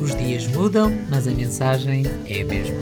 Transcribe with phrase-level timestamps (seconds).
[0.00, 2.80] Os dias mudam, mas a mensagem é a mesma.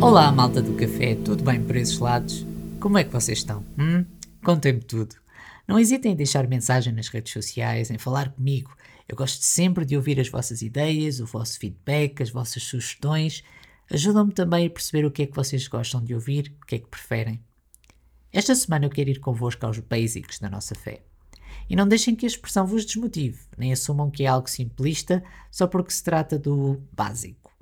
[0.00, 2.46] Olá, malta do café, tudo bem por esses lados?
[2.80, 3.62] Como é que vocês estão?
[3.78, 4.06] Hum?
[4.42, 5.14] Contem-me tudo.
[5.68, 8.74] Não hesitem em deixar mensagem nas redes sociais, em falar comigo.
[9.06, 13.44] Eu gosto sempre de ouvir as vossas ideias, o vosso feedback, as vossas sugestões.
[13.90, 16.78] Ajudam-me também a perceber o que é que vocês gostam de ouvir, o que é
[16.78, 17.38] que preferem.
[18.32, 21.02] Esta semana eu quero ir convosco aos basics da nossa fé.
[21.68, 25.66] E não deixem que a expressão vos desmotive, nem assumam que é algo simplista só
[25.66, 27.52] porque se trata do básico.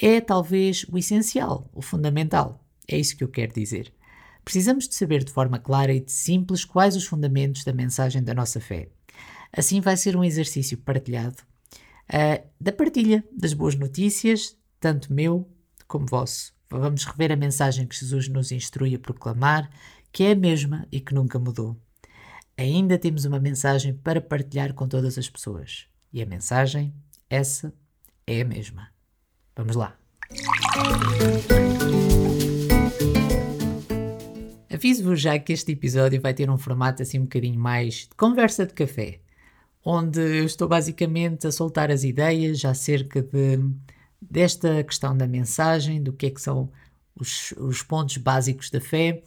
[0.00, 2.64] É talvez o essencial, o fundamental.
[2.86, 3.92] É isso que eu quero dizer.
[4.44, 8.60] Precisamos de saber de forma clara e simples quais os fundamentos da mensagem da nossa
[8.60, 8.88] fé.
[9.52, 11.42] Assim vai ser um exercício partilhado
[12.12, 15.48] uh, da partilha das boas notícias, tanto meu
[15.88, 16.54] como vosso.
[16.68, 19.70] Vamos rever a mensagem que Jesus nos instrui a proclamar,
[20.16, 21.76] que é a mesma e que nunca mudou.
[22.56, 25.88] Ainda temos uma mensagem para partilhar com todas as pessoas.
[26.10, 26.94] E a mensagem,
[27.28, 27.70] essa,
[28.26, 28.88] é a mesma.
[29.54, 29.94] Vamos lá.
[34.72, 38.64] Aviso-vos já que este episódio vai ter um formato assim um bocadinho mais de conversa
[38.64, 39.20] de café,
[39.84, 43.58] onde eu estou basicamente a soltar as ideias acerca de
[44.18, 46.72] desta questão da mensagem, do que é que são
[47.14, 49.22] os, os pontos básicos da fé,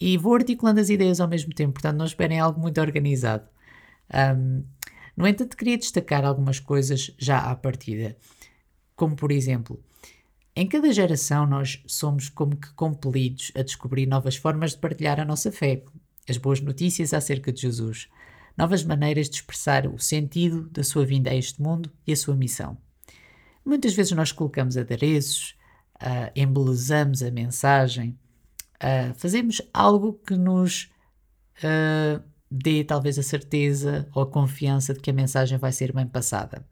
[0.00, 3.48] e vou articulando as ideias ao mesmo tempo, portanto não esperem algo muito organizado.
[4.12, 4.64] Um,
[5.16, 8.16] no entanto, queria destacar algumas coisas já à partida,
[8.94, 9.82] como por exemplo,
[10.54, 15.24] em cada geração nós somos como que compelidos a descobrir novas formas de partilhar a
[15.24, 15.84] nossa fé,
[16.28, 18.08] as boas notícias acerca de Jesus,
[18.56, 22.34] novas maneiras de expressar o sentido da sua vinda a este mundo e a sua
[22.34, 22.76] missão.
[23.64, 25.56] Muitas vezes nós colocamos adereços,
[26.02, 28.18] uh, embelezamos a mensagem,
[28.82, 30.90] uh, fazemos algo que nos
[31.58, 36.06] uh, dê talvez a certeza ou a confiança de que a mensagem vai ser bem
[36.06, 36.66] passada.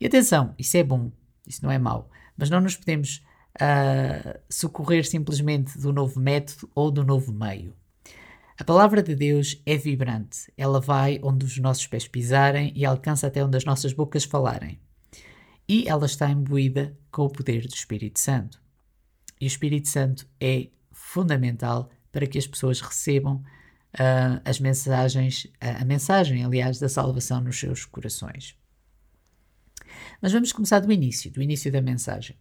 [0.00, 1.10] E atenção, isso é bom,
[1.46, 3.22] isso não é mau, mas não nos podemos
[3.56, 7.74] uh, socorrer simplesmente do novo método ou do novo meio.
[8.58, 13.26] A palavra de Deus é vibrante, ela vai onde os nossos pés pisarem e alcança
[13.26, 14.78] até onde as nossas bocas falarem
[15.68, 18.60] e ela está imbuída com o poder do Espírito Santo.
[19.40, 20.68] E o Espírito Santo é
[21.12, 23.36] fundamental para que as pessoas recebam
[23.94, 28.56] uh, as mensagens, uh, a mensagem, aliás, da salvação nos seus corações.
[30.20, 32.36] Mas vamos começar do início, do início da mensagem.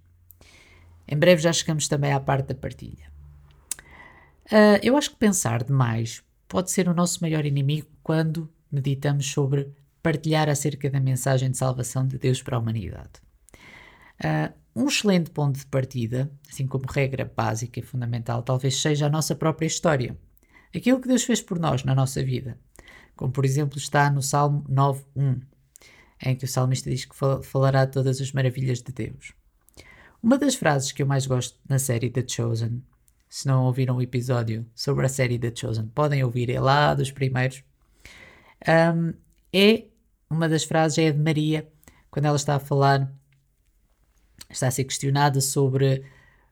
[1.08, 3.12] Em breve já chegamos também à parte da partilha.
[4.46, 9.74] Uh, eu acho que pensar demais pode ser o nosso maior inimigo quando meditamos sobre
[10.02, 13.22] partilhar acerca da mensagem de salvação de Deus para a humanidade.
[14.24, 19.10] Uh, um excelente ponto de partida, assim como regra básica e fundamental, talvez seja a
[19.10, 20.18] nossa própria história.
[20.74, 22.58] Aquilo que Deus fez por nós na nossa vida.
[23.16, 25.42] Como, por exemplo, está no Salmo 9.1,
[26.26, 29.34] em que o salmista diz que falará todas as maravilhas de Deus.
[30.24, 32.82] Uma das frases que eu mais gosto na série The Chosen,
[33.28, 37.12] se não ouviram o episódio sobre a série The Chosen, podem ouvir, é lá dos
[37.12, 37.64] primeiros,
[38.96, 39.14] um,
[39.52, 39.86] é
[40.30, 41.68] uma das frases é de Maria,
[42.10, 43.12] quando ela está a falar,
[44.50, 46.04] está a ser questionada sobre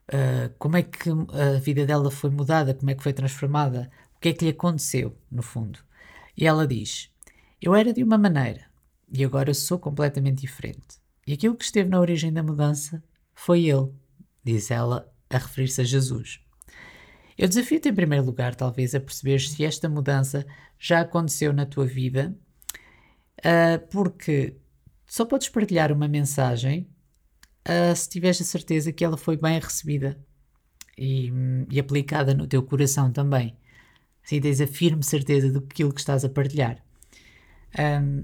[0.09, 4.19] uh, como é que a vida dela foi mudada, como é que foi transformada, o
[4.19, 5.79] que é que lhe aconteceu, no fundo.
[6.35, 7.09] E ela diz:
[7.61, 8.65] Eu era de uma maneira
[9.11, 10.99] e agora sou completamente diferente.
[11.25, 13.91] E aquilo que esteve na origem da mudança foi Ele,
[14.43, 16.39] diz ela, a referir-se a Jesus.
[17.37, 20.45] Eu desafio-te, em primeiro lugar, talvez, a perceber se esta mudança
[20.77, 22.35] já aconteceu na tua vida
[23.39, 24.55] uh, porque
[25.05, 26.87] só podes partilhar uma mensagem
[27.67, 30.17] uh, se tiveres a certeza que ela foi bem recebida
[30.97, 31.31] e,
[31.69, 33.55] e aplicada no teu coração também.
[34.23, 36.83] Assim tens a firme certeza daquilo que estás a partilhar.
[37.77, 38.23] Um,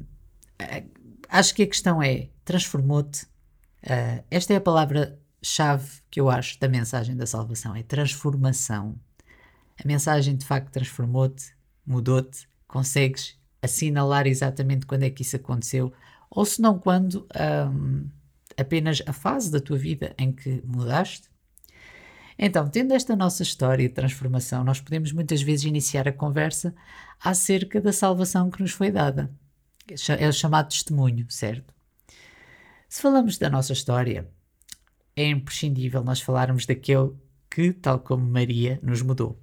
[1.30, 3.26] acho que a questão é: transformou-te?
[3.84, 9.00] Uh, esta é a palavra-chave que eu acho da mensagem da salvação: é transformação.
[9.84, 11.54] A mensagem de facto transformou-te,
[11.86, 15.92] mudou-te, consegues assinalar exatamente quando é que isso aconteceu,
[16.30, 17.28] ou se não quando
[17.74, 18.08] um,
[18.58, 21.30] apenas a fase da tua vida em que mudaste.
[22.38, 26.76] Então, tendo esta nossa história de transformação, nós podemos muitas vezes iniciar a conversa
[27.20, 29.32] acerca da salvação que nos foi dada.
[30.20, 31.74] É o chamado testemunho, certo?
[32.90, 34.28] Se falamos da nossa história,
[35.16, 37.14] é imprescindível nós falarmos daquele
[37.50, 39.40] que, tal como Maria, nos mudou.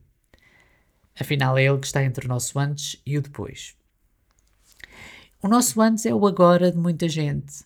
[1.18, 3.74] Afinal, é ele que está entre o nosso antes e o depois.
[5.42, 7.64] O nosso antes é o agora de muita gente.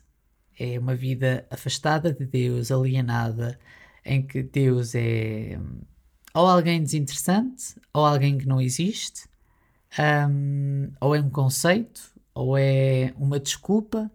[0.58, 3.58] É uma vida afastada de Deus, alienada,
[4.04, 5.80] em que Deus é hum,
[6.36, 9.26] ou alguém desinteressante, ou alguém que não existe,
[10.28, 14.10] um, ou é um conceito, ou é uma desculpa.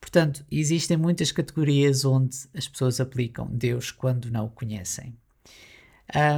[0.00, 5.16] Portanto, existem muitas categorias onde as pessoas aplicam Deus quando não o conhecem.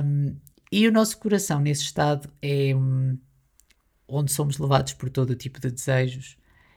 [0.05, 0.37] Um,
[0.71, 3.19] e o nosso coração, nesse estado, é um,
[4.07, 6.37] onde somos levados por todo o tipo de desejos.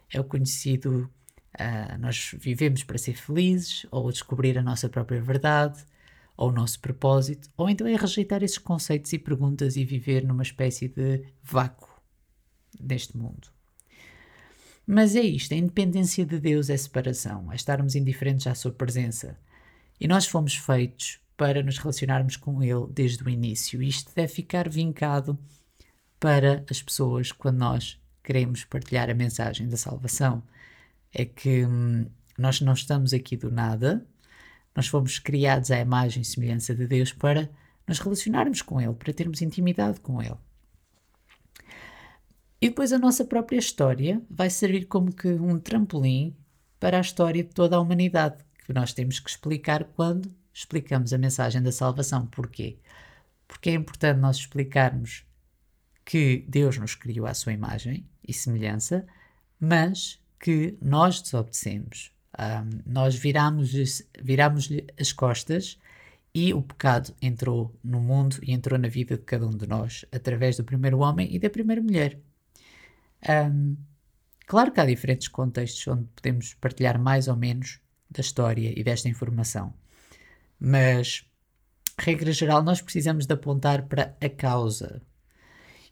[0.10, 1.10] É o conhecido,
[1.60, 5.84] uh, nós vivemos para ser felizes, ou descobrir a nossa própria verdade,
[6.36, 10.44] ou o nosso propósito, ou então é rejeitar esses conceitos e perguntas e viver numa
[10.44, 11.90] espécie de vácuo
[12.80, 13.50] neste mundo.
[14.86, 19.38] Mas é isto, a independência de Deus é separação, é estarmos indiferentes à sua presença.
[20.00, 23.82] E nós fomos feitos para nos relacionarmos com Ele desde o início.
[23.82, 25.40] Isto deve ficar vincado
[26.20, 30.44] para as pessoas quando nós queremos partilhar a mensagem da salvação.
[31.14, 32.06] É que hum,
[32.38, 34.06] nós não estamos aqui do nada,
[34.76, 37.50] nós fomos criados à imagem e semelhança de Deus para
[37.88, 40.38] nos relacionarmos com Ele, para termos intimidade com Ele.
[42.60, 46.36] E depois a nossa própria história vai servir como que um trampolim
[46.80, 51.18] para a história de toda a humanidade, que nós temos que explicar quando explicamos a
[51.18, 52.26] mensagem da salvação.
[52.28, 52.78] Porquê?
[53.48, 55.26] Porque é importante nós explicarmos
[56.06, 59.06] que Deus nos criou à sua imagem e semelhança,
[59.60, 62.12] mas que nós desobedecemos.
[62.38, 63.86] Um, nós viramos-lhe
[64.22, 64.68] viramos
[65.00, 65.80] as costas
[66.36, 70.04] e o pecado entrou no mundo e entrou na vida de cada um de nós
[70.12, 72.20] através do primeiro homem e da primeira mulher.
[73.26, 73.78] Um,
[74.46, 77.80] claro que há diferentes contextos onde podemos partilhar mais ou menos
[78.10, 79.74] da história e desta informação,
[80.60, 81.26] mas,
[81.98, 85.02] regra geral, nós precisamos de apontar para a causa.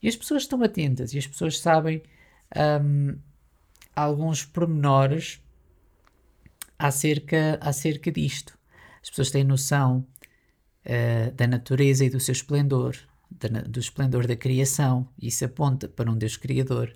[0.04, 2.04] E as pessoas estão atentas e as pessoas sabem
[2.84, 3.18] um,
[3.96, 5.42] alguns pormenores
[6.78, 8.58] acerca, acerca disto.
[9.02, 10.06] As pessoas têm noção
[10.86, 12.96] uh, da natureza e do seu esplendor,
[13.30, 16.94] da, do esplendor da criação, e isso aponta para um Deus Criador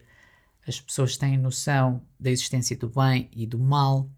[0.67, 4.09] as pessoas têm noção da existência do bem e do mal.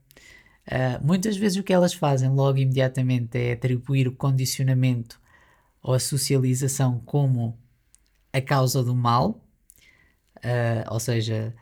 [0.67, 5.19] Uh, muitas vezes o que elas fazem logo imediatamente é atribuir o condicionamento
[5.81, 7.57] ou a socialização como
[8.31, 9.41] a causa do mal,
[10.37, 11.53] uh, ou seja,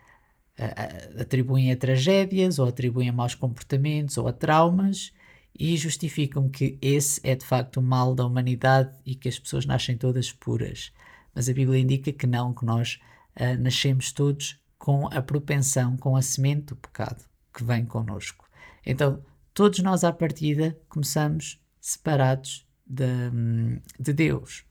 [1.18, 5.12] atribuem a tragédias ou atribuem a maus comportamentos ou a traumas
[5.58, 9.66] e justificam que esse é de facto o mal da humanidade e que as pessoas
[9.66, 10.92] nascem todas puras.
[11.34, 12.98] Mas a Bíblia indica que não, que nós
[13.58, 17.24] nascemos todos com a propensão, com a semente do pecado
[17.54, 18.48] que vem connosco.
[18.84, 19.22] Então,
[19.52, 23.04] todos nós à partida começamos separados de,
[23.98, 24.64] de Deus.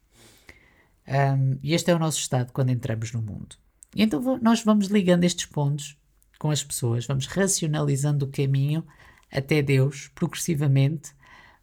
[1.06, 3.56] Um, e este é o nosso estado quando entramos no mundo.
[3.96, 5.96] E então nós vamos ligando estes pontos
[6.38, 8.86] com as pessoas, vamos racionalizando o caminho
[9.32, 11.12] até Deus progressivamente,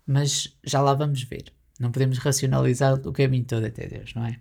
[0.06, 1.54] mas já lá vamos ver.
[1.80, 4.40] Não podemos racionalizar o caminho todo até Deus, não é?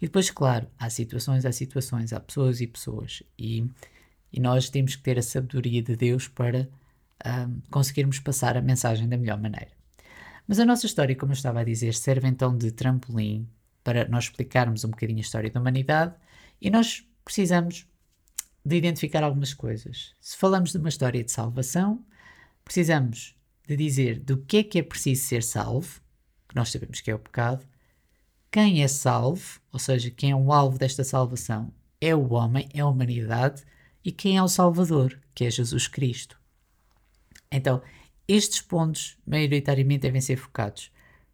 [0.00, 3.24] E depois, claro, há situações, há situações, há pessoas e pessoas.
[3.36, 3.66] E,
[4.32, 6.68] e nós temos que ter a sabedoria de Deus para
[7.26, 9.70] um, conseguirmos passar a mensagem da melhor maneira.
[10.46, 13.48] Mas a nossa história, como eu estava a dizer, serve então de trampolim
[13.82, 16.14] para nós explicarmos um bocadinho a história da humanidade
[16.60, 17.86] e nós precisamos
[18.64, 20.14] de identificar algumas coisas.
[20.20, 22.04] Se falamos de uma história de salvação,
[22.64, 23.36] precisamos
[23.66, 26.00] de dizer do que é que é preciso ser salvo,
[26.48, 27.66] que nós sabemos que é o pecado,
[28.50, 32.80] quem é salvo, ou seja, quem é o alvo desta salvação, é o homem, é
[32.80, 33.64] a humanidade,
[34.04, 36.38] e quem é o Salvador, que é Jesus Cristo.
[37.50, 37.80] Então,
[38.26, 40.90] estes pontos maioritariamente devem ser focados,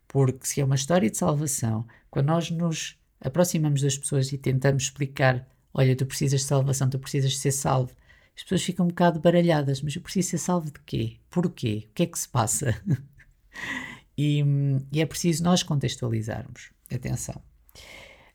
[0.07, 4.85] porque se é uma história de salvação, quando nós nos aproximamos das pessoas e tentamos
[4.85, 7.95] explicar: olha, tu precisas de salvação, tu precisas de ser salvo,
[8.39, 11.17] as pessoas ficam um bocado baralhadas, mas eu preciso ser salvo de quê?
[11.29, 11.89] Porquê?
[11.91, 12.81] O que é que se passa?
[14.17, 14.45] e,
[14.93, 16.71] e é preciso nós contextualizarmos.
[16.89, 17.43] Atenção.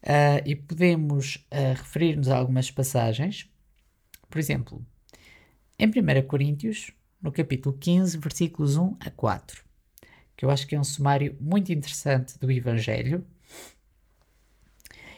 [0.03, 3.49] Uh, e podemos uh, referir-nos a algumas passagens.
[4.29, 4.85] Por exemplo,
[5.79, 9.63] em 1 Coríntios, no capítulo 15, versículos 1 a 4,
[10.35, 13.25] que eu acho que é um sumário muito interessante do Evangelho.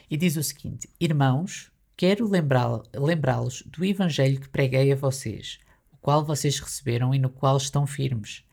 [0.08, 5.60] E diz o seguinte: Irmãos, quero lembrá-los do Evangelho que preguei a vocês,
[5.92, 8.46] o qual vocês receberam e no qual estão firmes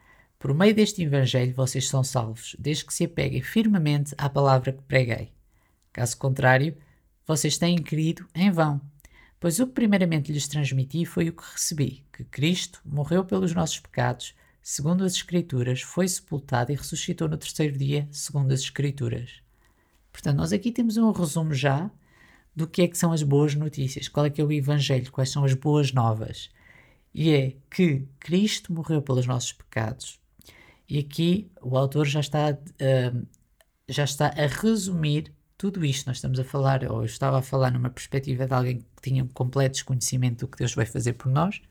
[0.42, 4.82] por meio deste Evangelho vocês são salvos, desde que se apeguem firmemente à palavra que
[4.82, 5.30] preguei.
[5.92, 6.76] Caso contrário,
[7.24, 8.80] vocês têm crido em vão.
[9.38, 13.78] Pois o que primeiramente lhes transmiti foi o que recebi: que Cristo morreu pelos nossos
[13.78, 19.34] pecados, segundo as Escrituras, foi sepultado e ressuscitou no terceiro dia, segundo as Escrituras.
[20.10, 21.88] Portanto, nós aqui temos um resumo já
[22.54, 25.30] do que é que são as boas notícias, qual é que é o Evangelho, quais
[25.30, 26.50] são as boas novas.
[27.14, 30.20] E é que Cristo morreu pelos nossos pecados,
[30.88, 33.26] e aqui o autor já está uh,
[33.88, 36.06] já está a resumir tudo isto.
[36.06, 39.22] Nós estamos a falar, ou eu estava a falar numa perspectiva de alguém que tinha
[39.22, 41.62] um completo desconhecimento do que Deus vai fazer por nós,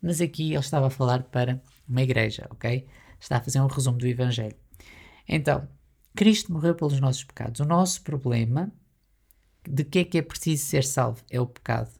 [0.00, 2.86] mas aqui ele estava a falar para uma igreja, ok?
[3.20, 4.56] Está a fazer um resumo do Evangelho.
[5.28, 5.68] Então,
[6.14, 7.60] Cristo morreu pelos nossos pecados.
[7.60, 8.70] O nosso problema
[9.68, 11.90] de que é que é preciso ser salvo é o pecado.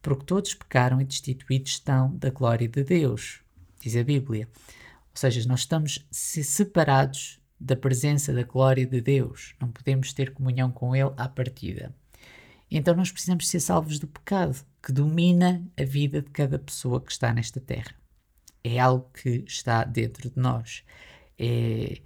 [0.00, 3.40] Porque todos pecaram e destituídos estão da glória de Deus,
[3.80, 4.48] diz a Bíblia.
[4.56, 9.54] Ou seja, nós estamos separados da presença da glória de Deus.
[9.60, 11.94] Não podemos ter comunhão com Ele à partida.
[12.70, 17.10] Então nós precisamos ser salvos do pecado que domina a vida de cada pessoa que
[17.10, 17.94] está nesta terra.
[18.62, 20.84] É algo que está dentro de nós.
[21.38, 22.00] É,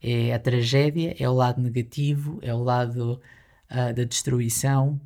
[0.00, 3.20] é a tragédia, é o lado negativo, é o lado
[3.72, 5.00] uh, da destruição,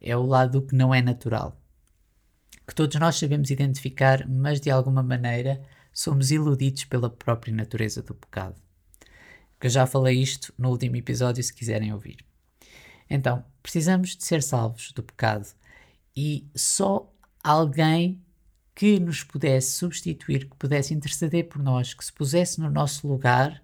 [0.00, 1.60] é o lado que não é natural.
[2.66, 8.14] Que todos nós sabemos identificar, mas de alguma maneira somos iludidos pela própria natureza do
[8.14, 8.60] pecado.
[9.60, 12.24] Eu já falei isto no último episódio, se quiserem ouvir.
[13.08, 15.46] Então, precisamos de ser salvos do pecado
[16.16, 18.22] e só alguém
[18.74, 23.62] que nos pudesse substituir, que pudesse interceder por nós, que se pusesse no nosso lugar,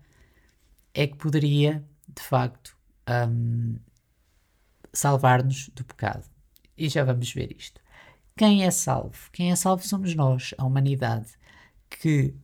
[0.92, 2.76] é que poderia, de facto,
[3.08, 3.76] um,
[4.98, 6.24] salvar-nos do pecado.
[6.76, 7.80] E já vamos ver isto.
[8.36, 9.30] Quem é salvo?
[9.32, 11.28] Quem é salvo somos nós, a humanidade,
[11.88, 12.34] que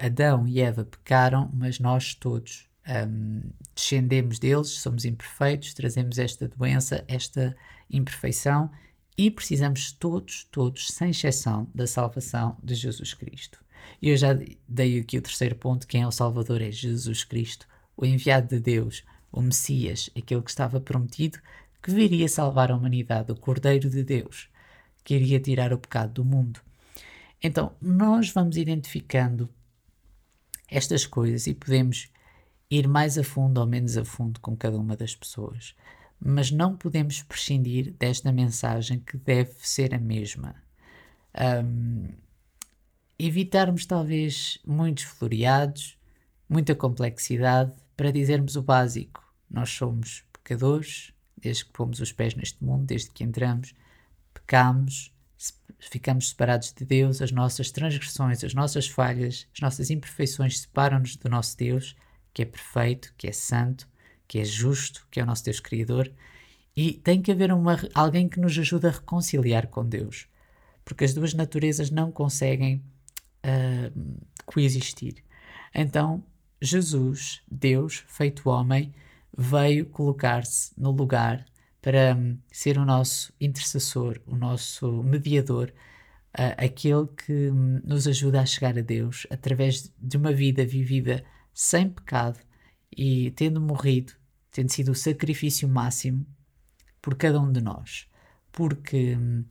[0.00, 3.42] Adão e Eva pecaram, mas nós todos um,
[3.74, 7.56] descendemos deles, somos imperfeitos, trazemos esta doença, esta
[7.90, 8.70] imperfeição
[9.16, 13.62] e precisamos todos, todos, sem exceção, da salvação de Jesus Cristo.
[14.00, 14.30] Eu já
[14.68, 17.66] dei aqui o terceiro ponto: quem é o Salvador é Jesus Cristo,
[17.96, 21.38] o enviado de Deus, o Messias, aquele que estava prometido
[21.82, 24.48] que viria salvar a humanidade, o Cordeiro de Deus,
[25.02, 26.60] que iria tirar o pecado do mundo.
[27.42, 29.48] Então, nós vamos identificando
[30.68, 32.08] estas coisas e podemos
[32.70, 35.74] ir mais a fundo ou menos a fundo com cada uma das pessoas,
[36.18, 40.54] mas não podemos prescindir desta mensagem que deve ser a mesma.
[41.34, 42.08] Um,
[43.18, 45.98] evitarmos, talvez, muitos floreados,
[46.48, 51.11] muita complexidade, para dizermos o básico: nós somos pecadores,
[51.42, 53.74] desde que pomos os pés neste mundo, desde que entramos,
[54.32, 55.12] pecamos,
[55.78, 61.28] ficamos separados de Deus, as nossas transgressões, as nossas falhas, as nossas imperfeições separam-nos do
[61.28, 61.96] nosso Deus,
[62.32, 63.88] que é perfeito, que é santo,
[64.26, 66.10] que é justo, que é o nosso Deus Criador,
[66.74, 70.26] e tem que haver uma, alguém que nos ajude a reconciliar com Deus,
[70.84, 72.82] porque as duas naturezas não conseguem
[73.44, 75.16] uh, coexistir.
[75.74, 76.24] Então,
[76.60, 78.94] Jesus, Deus, feito homem,
[79.36, 81.44] veio colocar-se no lugar
[81.80, 85.72] para um, ser o nosso intercessor, o nosso mediador,
[86.32, 91.90] aquele que um, nos ajuda a chegar a Deus através de uma vida vivida sem
[91.90, 92.38] pecado
[92.96, 94.12] e tendo morrido,
[94.50, 96.26] tendo sido o sacrifício máximo
[97.00, 98.06] por cada um de nós.
[98.50, 99.44] Porque um,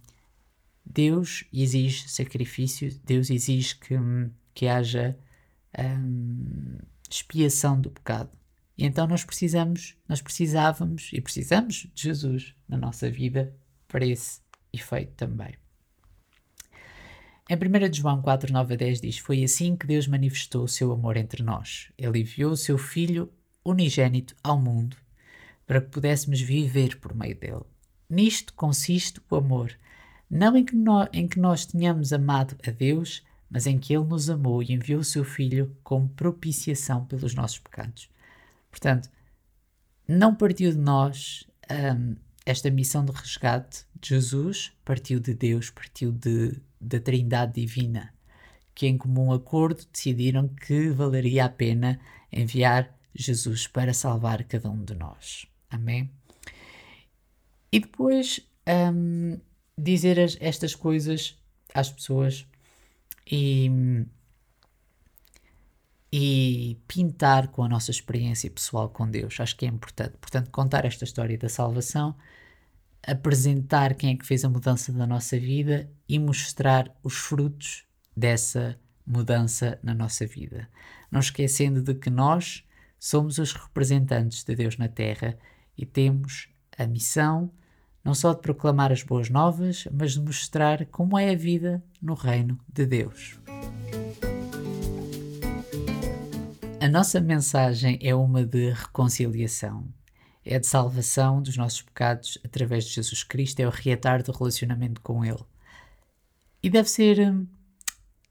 [0.86, 5.18] Deus exige sacrifício, Deus exige que, hum, que haja
[5.78, 6.78] hum,
[7.10, 8.30] expiação do pecado.
[8.82, 13.56] E então nós precisamos, nós precisávamos e precisamos de Jesus na nossa vida
[13.88, 14.42] para esse
[14.74, 15.54] efeito também.
[17.48, 20.92] Em 1 João 4, 9 a 10 diz: Foi assim que Deus manifestou o seu
[20.92, 21.92] amor entre nós.
[21.96, 23.32] Ele enviou o seu Filho
[23.64, 24.98] unigênito ao mundo
[25.68, 27.66] para que pudéssemos viver por meio dele.
[28.10, 29.78] Nisto consiste o amor,
[30.28, 34.06] não em que, nós, em que nós tenhamos amado a Deus, mas em que Ele
[34.06, 38.10] nos amou e enviou o seu Filho como propiciação pelos nossos pecados.
[38.72, 39.10] Portanto,
[40.08, 46.12] não partiu de nós um, esta missão de resgate de Jesus, partiu de Deus, partiu
[46.12, 48.14] de, da Trindade Divina,
[48.74, 52.00] que em comum acordo decidiram que valeria a pena
[52.32, 55.46] enviar Jesus para salvar cada um de nós.
[55.70, 56.10] Amém?
[57.72, 59.40] E depois um,
[59.78, 61.38] dizer as, estas coisas
[61.74, 62.46] às pessoas
[63.30, 63.70] e
[66.12, 69.40] e pintar com a nossa experiência pessoal com Deus.
[69.40, 70.18] Acho que é importante.
[70.20, 72.16] Portanto, contar esta história da salvação,
[73.06, 78.78] apresentar quem é que fez a mudança da nossa vida e mostrar os frutos dessa
[79.08, 80.68] mudança na nossa vida.
[81.10, 82.64] Não esquecendo de que nós
[83.00, 85.38] somos os representantes de Deus na Terra
[85.78, 87.52] e temos a missão
[88.04, 92.16] não só de proclamar as boas novas, mas de mostrar como é a vida no
[92.16, 93.40] reino de Deus.
[96.82, 99.88] A nossa mensagem é uma de reconciliação.
[100.44, 105.00] É de salvação dos nossos pecados através de Jesus Cristo, é o reatar do relacionamento
[105.02, 105.46] com Ele.
[106.64, 107.46] E deve ser hum,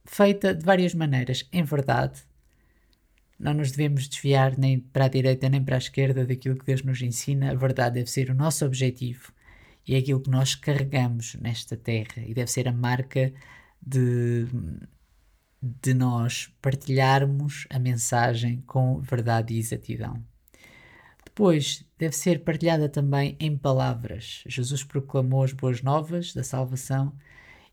[0.04, 1.48] feita de várias maneiras.
[1.52, 2.22] Em verdade,
[3.38, 6.82] não nos devemos desviar nem para a direita nem para a esquerda daquilo que Deus
[6.82, 7.52] nos ensina.
[7.52, 9.32] A verdade deve ser o nosso objetivo
[9.86, 13.32] e é aquilo que nós carregamos nesta terra e deve ser a marca
[13.80, 14.48] de,
[15.62, 20.22] de nós partilharmos a mensagem com verdade e exatidão.
[21.24, 24.42] Depois, deve ser partilhada também em palavras.
[24.46, 27.12] Jesus proclamou as boas novas da salvação.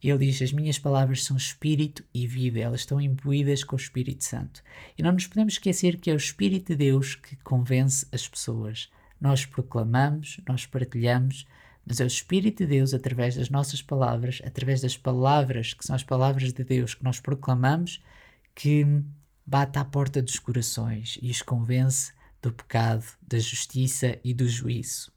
[0.04, 4.24] Ele diz: As minhas palavras são espírito e vida, elas estão imbuídas com o Espírito
[4.24, 4.62] Santo.
[4.98, 8.90] E não nos podemos esquecer que é o Espírito de Deus que convence as pessoas.
[9.20, 11.48] Nós proclamamos, nós partilhamos,
[11.88, 15.96] mas é o Espírito de Deus, através das nossas palavras, através das palavras que são
[15.96, 18.04] as palavras de Deus que nós proclamamos,
[18.54, 18.86] que
[19.46, 25.14] bate à porta dos corações e os convence do pecado, da justiça e do juízo.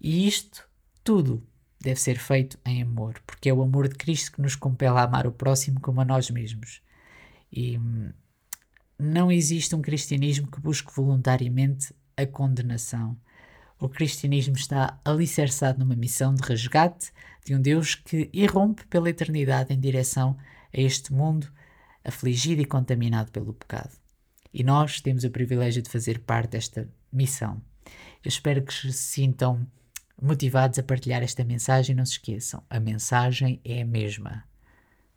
[0.00, 0.66] E isto
[1.04, 1.46] tudo
[1.78, 5.04] deve ser feito em amor, porque é o amor de Cristo que nos compela a
[5.04, 6.80] amar o próximo como a nós mesmos.
[7.52, 8.10] E hum,
[8.98, 13.18] não existe um cristianismo que busque voluntariamente a condenação.
[13.78, 17.12] O cristianismo está alicerçado numa missão de resgate
[17.44, 20.36] de um Deus que irrompe pela eternidade em direção
[20.74, 21.52] a este mundo
[22.02, 23.94] afligido e contaminado pelo pecado.
[24.52, 27.60] E nós temos o privilégio de fazer parte desta missão.
[28.24, 29.66] Eu espero que se sintam
[30.20, 31.94] motivados a partilhar esta mensagem.
[31.94, 34.44] Não se esqueçam, a mensagem é a mesma.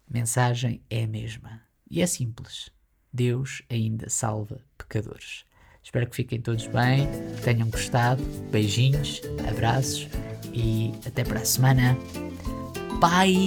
[0.09, 1.61] A mensagem é a mesma.
[1.89, 2.69] E é simples.
[3.11, 5.45] Deus ainda salva pecadores.
[5.83, 7.07] Espero que fiquem todos bem,
[7.43, 8.23] tenham gostado.
[8.51, 10.07] Beijinhos, abraços
[10.53, 11.97] e até para a semana.
[12.99, 13.39] Bye!